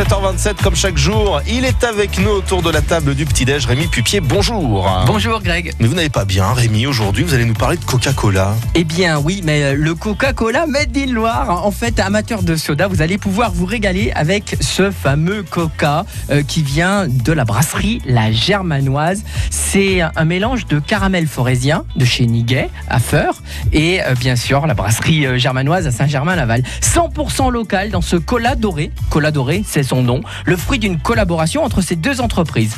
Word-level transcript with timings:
7h27 0.00 0.62
comme 0.62 0.74
chaque 0.74 0.96
jour, 0.96 1.42
il 1.46 1.66
est 1.66 1.84
avec 1.84 2.18
nous 2.20 2.30
autour 2.30 2.62
de 2.62 2.70
la 2.70 2.80
table 2.80 3.14
du 3.14 3.26
petit-déj. 3.26 3.66
Rémi 3.66 3.86
Pupier, 3.86 4.20
bonjour. 4.20 4.90
Bonjour 5.04 5.42
Greg. 5.42 5.74
Mais 5.78 5.86
vous 5.86 5.94
n'allez 5.94 6.08
pas 6.08 6.24
bien 6.24 6.54
Rémi, 6.54 6.86
aujourd'hui 6.86 7.22
vous 7.22 7.34
allez 7.34 7.44
nous 7.44 7.52
parler 7.52 7.76
de 7.76 7.84
Coca-Cola. 7.84 8.56
Eh 8.74 8.84
bien 8.84 9.18
oui, 9.18 9.42
mais 9.44 9.62
euh, 9.62 9.74
le 9.76 9.94
Coca-Cola 9.94 10.66
Made 10.66 10.96
in 10.96 11.12
Loire, 11.12 11.66
en 11.66 11.70
fait 11.70 12.00
amateur 12.00 12.42
de 12.42 12.56
soda, 12.56 12.88
vous 12.88 13.02
allez 13.02 13.18
pouvoir 13.18 13.52
vous 13.52 13.66
régaler 13.66 14.10
avec 14.14 14.56
ce 14.62 14.90
fameux 14.90 15.42
Coca 15.42 16.06
euh, 16.30 16.42
qui 16.42 16.62
vient 16.62 17.06
de 17.06 17.32
la 17.34 17.44
brasserie 17.44 18.00
La 18.06 18.32
Germanoise. 18.32 19.22
C'est 19.50 20.00
un 20.00 20.24
mélange 20.24 20.66
de 20.66 20.78
caramel 20.78 21.26
forésien 21.26 21.84
de 21.96 22.06
chez 22.06 22.24
Niguet 22.24 22.70
à 22.88 23.00
Feur 23.00 23.34
et 23.70 24.02
euh, 24.02 24.14
bien 24.14 24.36
sûr 24.36 24.66
la 24.66 24.72
brasserie 24.72 25.38
germanoise 25.38 25.86
à 25.86 25.90
Saint-Germain-Laval. 25.90 26.62
100% 26.80 27.50
local 27.50 27.90
dans 27.90 28.00
ce 28.00 28.16
cola 28.16 28.54
doré. 28.54 28.92
Cola 29.10 29.30
doré, 29.30 29.62
c'est 29.66 29.89
son 29.90 30.02
nom. 30.02 30.20
Le 30.44 30.56
fruit 30.56 30.78
d'une 30.78 30.98
collaboration 30.98 31.64
entre 31.64 31.80
ces 31.82 31.96
deux 31.96 32.20
entreprises. 32.20 32.76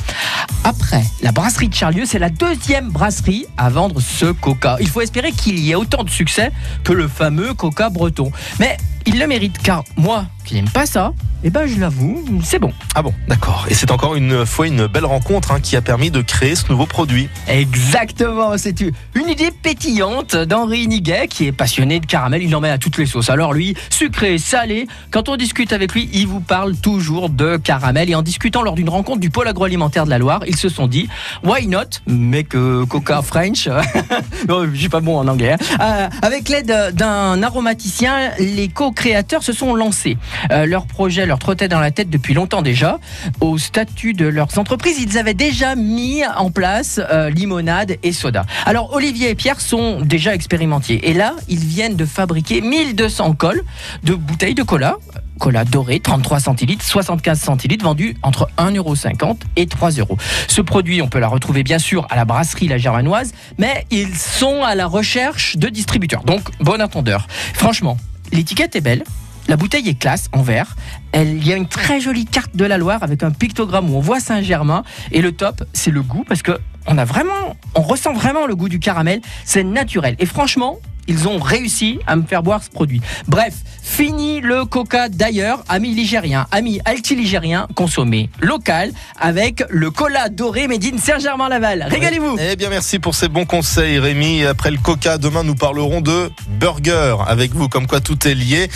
Après, 0.64 1.02
la 1.22 1.30
brasserie 1.30 1.68
de 1.68 1.74
Charlieu, 1.74 2.04
c'est 2.06 2.18
la 2.18 2.30
deuxième 2.30 2.88
brasserie 2.88 3.46
à 3.58 3.68
vendre 3.68 4.00
ce 4.00 4.26
coca. 4.32 4.76
Il 4.80 4.88
faut 4.88 5.02
espérer 5.02 5.32
qu'il 5.32 5.58
y 5.58 5.72
ait 5.72 5.74
autant 5.74 6.04
de 6.04 6.10
succès 6.10 6.52
que 6.84 6.92
le 6.92 7.08
fameux 7.08 7.52
coca 7.52 7.90
breton. 7.90 8.32
Mais 8.58 8.78
il 9.06 9.18
le 9.18 9.26
mérite 9.26 9.58
car 9.58 9.84
moi, 9.96 10.24
qui 10.44 10.54
n'aime 10.54 10.68
pas 10.68 10.86
ça, 10.86 11.12
eh 11.44 11.50
ben 11.50 11.66
je 11.66 11.78
l'avoue, 11.80 12.24
c'est 12.44 12.58
bon. 12.60 12.72
Ah 12.94 13.02
bon, 13.02 13.12
d'accord. 13.28 13.66
Et 13.68 13.74
c'est 13.74 13.90
encore 13.90 14.14
une 14.14 14.46
fois 14.46 14.66
une 14.68 14.86
belle 14.86 15.04
rencontre 15.04 15.50
hein, 15.52 15.60
qui 15.60 15.76
a 15.76 15.80
permis 15.82 16.10
de 16.10 16.20
créer 16.20 16.54
ce 16.54 16.68
nouveau 16.68 16.86
produit. 16.86 17.28
Exactement, 17.48 18.56
c'est 18.58 18.80
une 18.80 19.28
idée 19.28 19.50
pétillante 19.50 20.36
d'Henri 20.36 20.86
Niguet 20.86 21.26
qui 21.28 21.46
est 21.46 21.52
passionné 21.52 21.98
de 21.98 22.06
caramel, 22.06 22.42
il 22.42 22.54
en 22.54 22.60
met 22.60 22.70
à 22.70 22.78
toutes 22.78 22.96
les 22.98 23.06
sauces. 23.06 23.28
Alors 23.30 23.52
lui, 23.52 23.74
sucré, 23.90 24.38
salé, 24.38 24.86
quand 25.10 25.28
on 25.28 25.36
discute 25.36 25.72
avec 25.72 25.92
lui, 25.94 26.08
il 26.12 26.26
vous 26.28 26.40
parle 26.40 26.76
toujours 26.76 27.28
de 27.28 27.56
caramel 27.56 28.08
et 28.08 28.14
en 28.14 28.22
discutant 28.22 28.62
lors 28.62 28.74
d'une 28.74 28.88
rencontre 28.88 29.18
du 29.20 29.30
pôle 29.30 29.48
agroalimentaire 29.48 30.04
de 30.04 30.10
la 30.10 30.18
Loire, 30.18 30.40
ils 30.46 30.56
se 30.56 30.68
sont 30.68 30.86
dit 30.86 31.08
why 31.44 31.66
not, 31.66 31.78
mais 32.06 32.44
que 32.44 32.84
Coca 32.84 33.20
French, 33.22 33.68
non, 34.48 34.66
je 34.72 34.78
suis 34.78 34.88
pas 34.88 35.00
bon 35.00 35.18
en 35.18 35.26
anglais. 35.26 35.52
hein. 35.52 35.78
Euh, 35.80 36.08
avec 36.22 36.48
l'aide 36.48 36.92
d'un 36.94 37.42
aromaticien, 37.42 38.30
les 38.38 38.68
co-créateurs 38.92 39.42
se 39.42 39.52
sont 39.52 39.74
lancés. 39.74 40.16
Euh, 40.50 40.66
leur 40.66 40.86
projet 40.86 41.26
leur 41.26 41.38
trottait 41.38 41.68
dans 41.68 41.80
la 41.80 41.90
tête 41.90 42.10
depuis 42.10 42.34
longtemps 42.34 42.62
déjà. 42.62 42.98
Au 43.40 43.58
statut 43.58 44.12
de 44.12 44.26
leurs 44.26 44.58
entreprises, 44.58 45.00
ils 45.00 45.18
avaient 45.18 45.34
déjà 45.34 45.74
mis 45.74 46.22
en 46.36 46.50
place 46.50 47.00
euh, 47.10 47.30
limonade 47.30 47.96
et 48.02 48.12
soda. 48.12 48.44
Alors 48.66 48.92
Olivier 48.92 49.30
et 49.30 49.34
Pierre 49.34 49.60
sont 49.60 50.00
déjà 50.00 50.34
expérimentiers. 50.34 51.08
Et 51.08 51.14
là, 51.14 51.34
ils 51.48 51.64
viennent 51.64 51.96
de 51.96 52.04
fabriquer 52.04 52.60
1200 52.60 53.34
cols 53.34 53.62
de 54.04 54.14
bouteilles 54.14 54.54
de 54.54 54.62
cola. 54.62 54.98
Cola 55.38 55.64
doré, 55.64 55.98
33 55.98 56.38
centilitres, 56.38 56.84
75 56.84 57.40
centilitres, 57.40 57.84
vendus 57.84 58.16
entre 58.22 58.48
1,50€ 58.58 59.38
et 59.56 59.66
3 59.66 59.90
euros. 59.92 60.16
Ce 60.46 60.60
produit, 60.60 61.02
on 61.02 61.08
peut 61.08 61.18
la 61.18 61.26
retrouver 61.26 61.64
bien 61.64 61.80
sûr 61.80 62.06
à 62.10 62.16
la 62.16 62.24
brasserie 62.24 62.68
La 62.68 62.78
Germanoise, 62.78 63.32
mais 63.58 63.84
ils 63.90 64.14
sont 64.14 64.62
à 64.62 64.76
la 64.76 64.86
recherche 64.86 65.56
de 65.56 65.68
distributeurs. 65.68 66.22
Donc, 66.22 66.42
bon 66.60 66.80
entendeur. 66.80 67.26
Franchement, 67.54 67.96
l'étiquette 68.32 68.74
est 68.76 68.80
belle. 68.80 69.04
La 69.48 69.56
bouteille 69.56 69.88
est 69.88 69.98
classe 69.98 70.28
en 70.32 70.42
verre. 70.42 70.76
Il 71.14 71.46
y 71.46 71.52
a 71.52 71.56
une 71.56 71.66
très 71.66 72.00
jolie 72.00 72.24
carte 72.24 72.56
de 72.56 72.64
la 72.64 72.78
Loire 72.78 73.02
avec 73.02 73.22
un 73.22 73.30
pictogramme 73.30 73.90
où 73.90 73.96
on 73.96 74.00
voit 74.00 74.20
Saint-Germain. 74.20 74.84
Et 75.10 75.20
le 75.20 75.32
top, 75.32 75.64
c'est 75.72 75.90
le 75.90 76.02
goût 76.02 76.24
parce 76.26 76.42
que 76.42 76.58
on 76.86 76.98
a 76.98 77.04
vraiment, 77.04 77.56
on 77.74 77.82
ressent 77.82 78.12
vraiment 78.12 78.46
le 78.46 78.56
goût 78.56 78.68
du 78.68 78.78
caramel. 78.78 79.20
C'est 79.44 79.64
naturel. 79.64 80.16
Et 80.18 80.26
franchement, 80.26 80.78
ils 81.08 81.28
ont 81.28 81.38
réussi 81.38 81.98
à 82.06 82.16
me 82.16 82.22
faire 82.22 82.42
boire 82.42 82.62
ce 82.62 82.70
produit. 82.70 83.00
Bref, 83.28 83.54
fini 83.82 84.40
le 84.40 84.64
coca 84.64 85.08
d'ailleurs, 85.08 85.64
amis 85.68 85.94
ligériens, 85.94 86.46
amis 86.50 86.80
altiligériens, 86.84 87.66
consommez 87.74 88.30
local 88.40 88.92
avec 89.20 89.64
le 89.70 89.90
cola 89.90 90.28
doré 90.28 90.68
Made 90.68 90.84
in 90.84 90.98
Saint-Germain-Laval. 90.98 91.86
Régalez-vous 91.88 92.36
Eh 92.40 92.56
bien 92.56 92.70
merci 92.70 92.98
pour 92.98 93.14
ces 93.14 93.28
bons 93.28 93.46
conseils 93.46 93.98
Rémi. 93.98 94.44
Après 94.44 94.70
le 94.70 94.78
Coca, 94.78 95.18
demain 95.18 95.42
nous 95.42 95.54
parlerons 95.54 96.00
de 96.00 96.30
burger 96.48 97.16
avec 97.26 97.52
vous, 97.54 97.68
comme 97.68 97.86
quoi 97.86 98.00
tout 98.00 98.26
est 98.26 98.34
lié. 98.34 98.68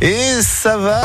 Et 0.00 0.40
ça 0.42 0.76
va... 0.76 1.00